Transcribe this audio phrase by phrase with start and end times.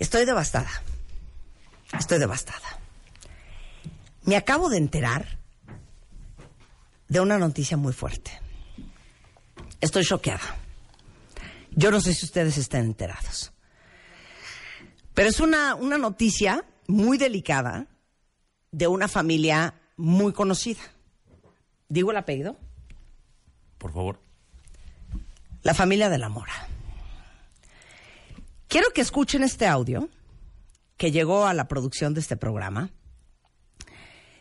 [0.00, 0.70] Estoy devastada.
[1.96, 2.80] Estoy devastada.
[4.24, 5.38] Me acabo de enterar
[7.08, 8.30] de una noticia muy fuerte.
[9.80, 10.56] Estoy choqueada.
[11.72, 13.52] Yo no sé si ustedes están enterados.
[15.14, 17.86] Pero es una, una noticia muy delicada
[18.72, 20.80] de una familia muy conocida.
[21.88, 22.56] ¿Digo el apellido?
[23.76, 24.18] Por favor.
[25.62, 26.69] La familia de la Mora.
[28.70, 30.08] Quiero que escuchen este audio
[30.96, 32.90] que llegó a la producción de este programa.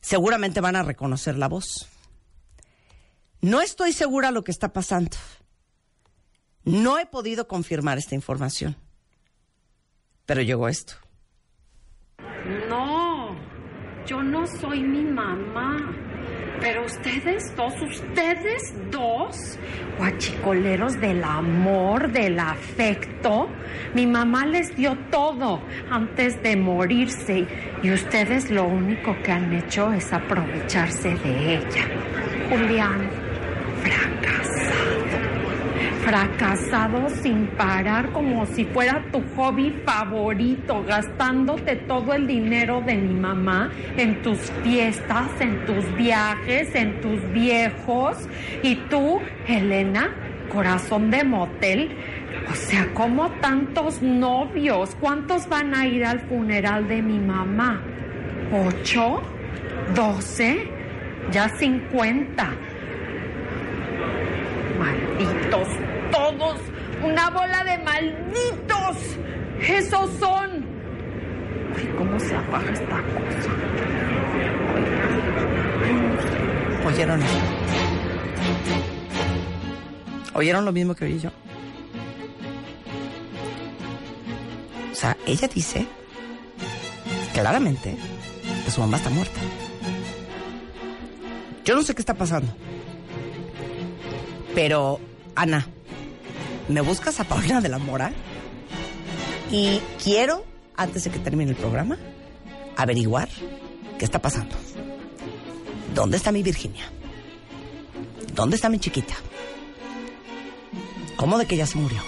[0.00, 1.88] Seguramente van a reconocer la voz.
[3.40, 5.16] No estoy segura lo que está pasando.
[6.62, 8.76] No he podido confirmar esta información.
[10.24, 10.94] Pero llegó esto.
[12.68, 13.34] No,
[14.06, 16.11] yo no soy mi mamá.
[16.62, 19.58] Pero ustedes dos, ustedes dos,
[19.98, 23.48] guachicoleros del amor, del afecto,
[23.94, 27.48] mi mamá les dio todo antes de morirse
[27.82, 31.88] y ustedes lo único que han hecho es aprovecharse de ella.
[32.48, 33.21] Julián.
[36.02, 43.14] Fracasado sin parar como si fuera tu hobby favorito, gastándote todo el dinero de mi
[43.14, 48.16] mamá en tus fiestas, en tus viajes, en tus viejos.
[48.64, 50.10] Y tú, Elena,
[50.52, 51.96] corazón de motel,
[52.50, 54.96] o sea, ¿cómo tantos novios?
[55.00, 57.80] ¿Cuántos van a ir al funeral de mi mamá?
[58.52, 59.22] ¿Ocho?
[59.94, 60.68] ¿Doce?
[61.30, 62.50] Ya cincuenta.
[64.80, 65.68] Malditos
[67.02, 68.96] una bola de malditos.
[69.60, 70.64] Esos son.
[71.76, 73.50] Ay, ¿cómo se apaga esta cosa?
[76.86, 77.20] ¿Oyeron?
[80.34, 81.30] ¿Oyeron lo mismo que oí yo?
[84.90, 85.86] O sea, ella dice
[87.32, 87.96] claramente
[88.64, 89.40] que su mamá está muerta.
[91.64, 92.52] Yo no sé qué está pasando.
[94.54, 95.00] Pero,
[95.34, 95.66] Ana,
[96.68, 98.12] me buscas a Paulina de la Mora
[99.50, 100.44] y quiero,
[100.76, 101.98] antes de que termine el programa,
[102.76, 103.28] averiguar
[103.98, 104.56] qué está pasando.
[105.94, 106.84] ¿Dónde está mi Virginia?
[108.34, 109.14] ¿Dónde está mi chiquita?
[111.16, 112.00] ¿Cómo de que ya se murió?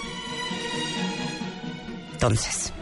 [2.13, 2.73] Entonces,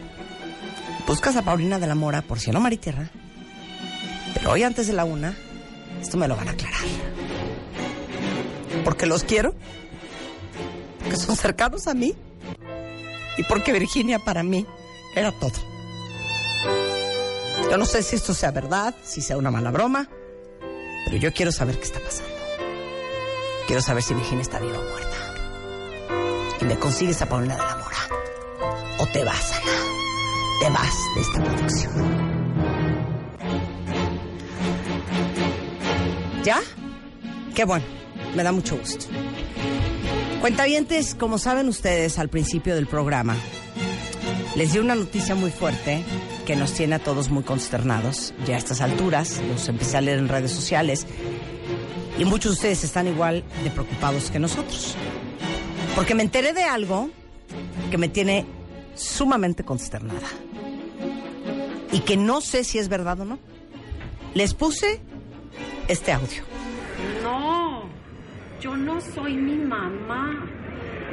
[1.05, 3.09] buscas a Paulina de la Mora por cielo, mar y tierra.
[4.34, 5.35] Pero hoy antes de la una,
[6.01, 6.81] esto me lo van a aclarar.
[8.85, 9.53] Porque los quiero
[11.09, 12.16] que son cercanos a mí
[13.38, 14.66] y porque Virginia para mí
[15.16, 15.53] era todo.
[17.69, 20.08] Yo no sé si esto sea verdad, si sea una mala broma,
[21.06, 22.31] pero yo quiero saber qué está pasando.
[23.68, 25.18] Quiero saber si Virginia está viva o muerta.
[26.62, 27.97] Y me consigues a Paulina de la Mora.
[29.00, 29.72] O te vas, Ana.
[30.62, 32.34] Te vas de esta producción.
[36.44, 36.59] ¿Ya?
[37.56, 37.85] Qué bueno.
[38.35, 39.06] Me da mucho gusto.
[40.43, 43.37] Cuentavientes, como saben ustedes al principio del programa,
[44.57, 46.03] les di una noticia muy fuerte
[46.45, 48.33] que nos tiene a todos muy consternados.
[48.45, 51.07] Ya a estas alturas, los empecé a leer en redes sociales
[52.17, 54.95] y muchos de ustedes están igual de preocupados que nosotros.
[55.95, 57.09] Porque me enteré de algo
[57.89, 58.45] que me tiene
[58.95, 60.27] sumamente consternada
[61.93, 63.39] y que no sé si es verdad o no.
[64.33, 64.99] Les puse
[65.87, 66.43] este audio.
[67.23, 67.62] No,
[68.63, 70.47] yo no soy mi mamá.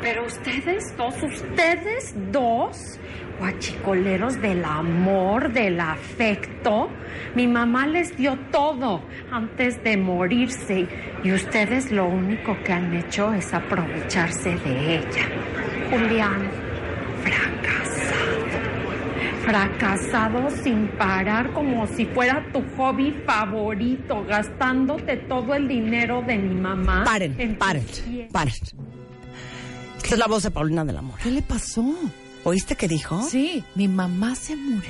[0.00, 3.00] Pero ustedes dos, ustedes dos,
[3.41, 6.89] guachicoleros del amor, del afecto,
[7.34, 9.03] mi mamá les dio todo
[9.33, 10.86] antes de morirse
[11.24, 15.28] y ustedes lo único que han hecho es aprovecharse de ella.
[15.91, 16.59] Julián.
[19.50, 26.54] Fracasado sin parar como si fuera tu hobby favorito, gastándote todo el dinero de mi
[26.54, 27.02] mamá.
[27.04, 27.84] Paren, paren,
[28.30, 28.54] paren.
[29.97, 31.18] Esta es la voz de Paulina del Amor.
[31.20, 31.84] ¿Qué le pasó?
[32.44, 33.20] ¿Oíste qué dijo?
[33.22, 34.88] Sí, mi mamá se murió.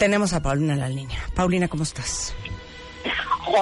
[0.00, 1.20] Tenemos a Paulina en la línea.
[1.36, 2.34] Paulina, ¿cómo estás?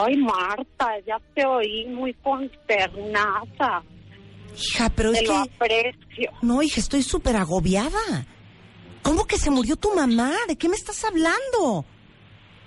[0.02, 3.82] Ay, Marta, ya te oí muy consternada.
[4.58, 5.50] Hija, pero Te es lo que...
[5.50, 6.30] aprecio.
[6.40, 8.24] No, hija, estoy súper agobiada.
[9.06, 10.32] ¿Cómo que se murió tu mamá?
[10.48, 11.84] ¿De qué me estás hablando?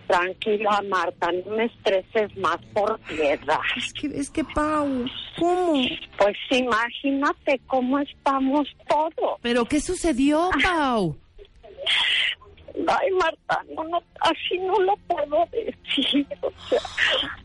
[0.07, 3.59] Tranquila, Marta, no me estreses más por piedad.
[3.75, 5.05] Es que, es que, Pau,
[5.37, 5.73] ¿cómo?
[6.17, 9.37] Pues imagínate cómo estamos todos.
[9.41, 11.17] ¿Pero qué sucedió, Pau?
[12.87, 16.25] Ay, Marta, no, no, así no lo puedo decir.
[16.41, 16.79] O sea,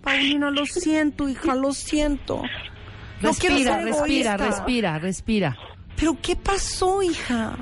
[0.02, 2.42] Paulina, lo siento, hija, lo siento.
[3.20, 5.58] Respira, respira, respira, respira.
[5.96, 7.56] ¿Pero qué pasó, hija?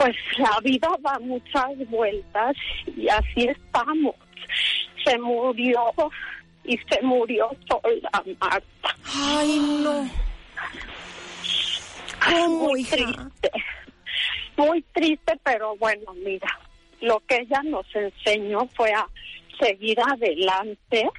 [0.00, 2.56] Pues la vida da muchas vueltas
[2.96, 4.14] y así estamos.
[5.04, 5.92] Se murió
[6.64, 8.10] y se murió sola,
[8.40, 8.96] Marta.
[9.14, 10.08] Ay, no.
[12.24, 12.96] ¿Cómo, Muy hija?
[12.96, 13.50] triste.
[14.56, 16.48] Muy triste, pero bueno, mira,
[17.02, 19.06] lo que ella nos enseñó fue a
[19.60, 21.10] seguir adelante,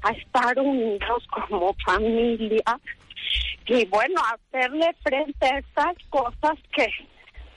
[0.00, 2.80] a estar unidos como familia
[3.66, 6.86] y bueno, hacerle frente a estas cosas que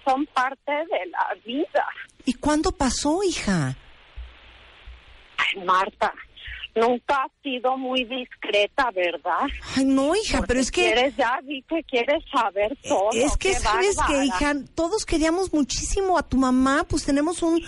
[0.06, 1.86] son parte de la vida.
[2.25, 3.75] ¿Y cuándo pasó, hija?
[5.38, 6.13] Ay, Marta,
[6.75, 9.48] nunca has sido muy discreta, ¿verdad?
[9.75, 10.84] Ay, no, hija, pero es que...
[10.84, 13.10] Quieres, ya vi que quieres saber todo.
[13.13, 14.54] Es que, qué ¿sabes que hija?
[14.75, 17.62] Todos queríamos muchísimo a tu mamá, pues tenemos un,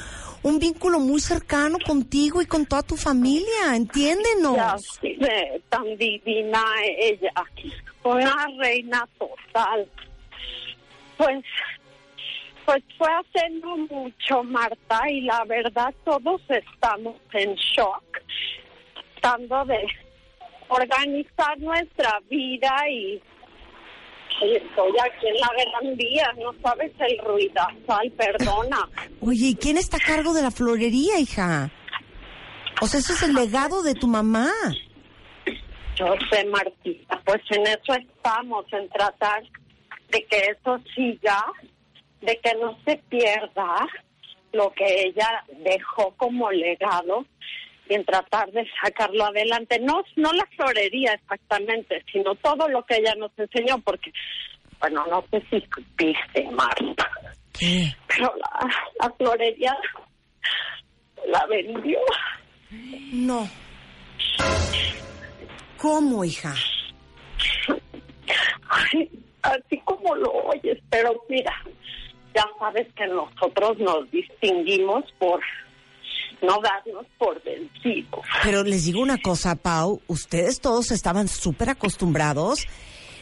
[0.43, 4.55] un vínculo muy cercano contigo y con toda tu familia, entiéndenos.
[4.55, 6.63] Ya sé, tan divina
[6.97, 7.31] ella,
[8.03, 9.87] una reina total.
[11.17, 11.43] Pues,
[12.65, 18.03] pues fue hace no mucho, Marta, y la verdad todos estamos en shock,
[19.21, 19.85] tratando de
[20.69, 23.21] organizar nuestra vida y,
[24.41, 28.87] y estoy aquí en la Gran Vía, no sabes el ruidazal, perdona.
[29.21, 31.69] Oye, ¿y quién está a cargo de la florería, hija?
[32.81, 34.49] O sea, ese es el legado de tu mamá.
[35.95, 39.43] Yo sé, Martita, pues en eso estamos, en tratar
[40.09, 41.45] de que eso siga,
[42.21, 43.87] de que no se pierda
[44.53, 47.25] lo que ella dejó como legado
[47.89, 49.79] y en tratar de sacarlo adelante.
[49.79, 54.11] No, no la florería exactamente, sino todo lo que ella nos enseñó, porque,
[54.79, 57.09] bueno, no sé si supiste, Marta,
[57.53, 57.93] ¿Qué?
[58.07, 58.69] pero la,
[58.99, 59.75] la florería
[61.27, 61.99] la vendió.
[63.13, 63.47] No.
[65.77, 66.53] ¿Cómo, hija?
[68.69, 69.09] Ay,
[69.41, 71.53] así como lo oyes, pero mira,
[72.33, 75.41] ya sabes que nosotros nos distinguimos por
[76.41, 78.21] no darnos por vencidos.
[78.43, 82.65] Pero les digo una cosa, Pau, ustedes todos estaban súper acostumbrados,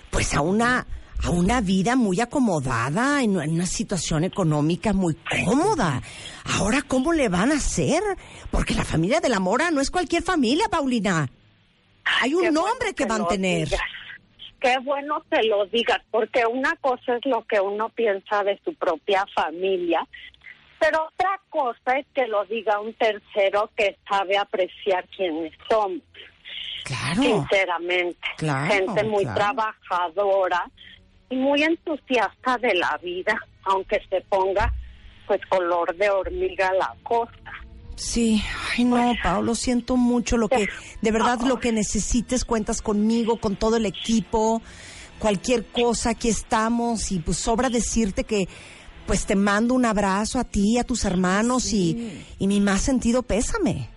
[0.09, 0.87] pues a una
[1.21, 5.15] a una vida muy acomodada, en una situación económica muy
[5.45, 6.01] cómoda.
[6.45, 8.01] Ahora, ¿cómo le van a hacer?
[8.49, 11.29] Porque la familia de la Mora no es cualquier familia, Paulina.
[12.21, 13.67] Hay un Qué nombre que lo mantener.
[13.67, 13.81] digas.
[14.59, 18.73] Qué bueno que lo digas, porque una cosa es lo que uno piensa de su
[18.75, 20.05] propia familia,
[20.79, 26.01] pero otra cosa es que lo diga un tercero que sabe apreciar quiénes somos.
[26.83, 27.21] Claro.
[27.21, 28.27] sinceramente.
[28.37, 29.39] Claro, Gente muy claro.
[29.39, 30.65] trabajadora
[31.29, 34.73] y muy entusiasta de la vida, aunque se ponga
[35.27, 37.31] pues color de hormiga la cosa.
[37.99, 38.41] Sí,
[38.71, 40.37] ay no, Pau, lo siento mucho.
[40.37, 40.69] Lo que,
[41.01, 44.61] de verdad, lo que necesites, cuentas conmigo, con todo el equipo,
[45.19, 47.11] cualquier cosa, aquí estamos.
[47.11, 48.47] Y pues sobra decirte que,
[49.05, 53.21] pues te mando un abrazo a ti, a tus hermanos y, y mi más sentido
[53.21, 53.89] pésame.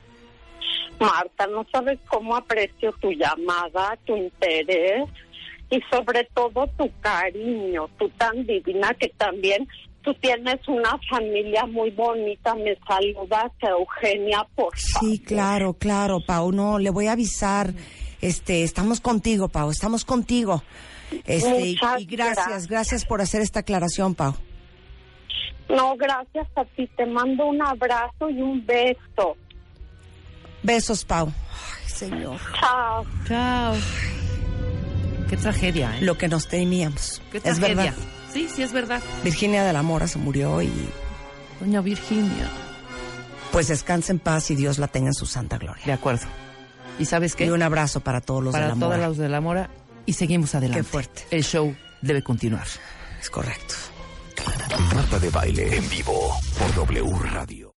[0.98, 5.08] Marta, no sabes cómo aprecio tu llamada, tu interés
[5.70, 9.68] y sobre todo tu cariño, tú tan divina que también
[10.02, 12.54] tú tienes una familia muy bonita.
[12.54, 15.18] Me saludas, Eugenia, por Sí, favor.
[15.26, 16.52] claro, claro, Pau.
[16.52, 17.72] No, le voy a avisar.
[18.20, 20.62] Este, estamos contigo, Pau, estamos contigo.
[21.26, 22.66] Este, y, Muchas y gracias, gracias.
[22.68, 24.34] gracias por hacer esta aclaración, Pau.
[25.68, 26.86] No, gracias a ti.
[26.96, 29.36] Te mando un abrazo y un beso.
[30.62, 31.26] Besos, Pau.
[31.28, 32.38] Ay, señor.
[32.60, 33.04] Chao.
[33.26, 33.74] Chao.
[35.28, 36.02] Qué tragedia, ¿eh?
[36.02, 37.20] Lo que nos temíamos.
[37.30, 37.74] Qué Es tragedia.
[37.74, 37.94] verdad.
[38.32, 39.02] Sí, sí, es verdad.
[39.22, 40.72] Virginia de la Mora se murió y
[41.60, 42.48] Doña Virginia.
[43.52, 45.84] pues descansa en paz y Dios la tenga en su santa gloria.
[45.84, 46.26] De acuerdo.
[46.98, 47.46] ¿Y sabes qué?
[47.46, 49.06] Y un abrazo para todos los de Para la todos Mora.
[49.08, 49.70] los de la Mora.
[50.06, 50.82] Y seguimos adelante.
[50.82, 51.26] Qué fuerte.
[51.30, 52.66] El show debe continuar.
[53.20, 53.74] Es correcto.
[54.94, 57.70] Marta de baile en vivo por W Radio.